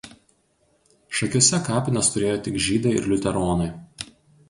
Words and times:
Šakiuose 1.19 1.61
kapines 1.69 2.11
turėjo 2.17 2.35
tik 2.49 2.61
žydai 2.71 2.99
ir 2.99 3.11
liuteronai. 3.15 3.73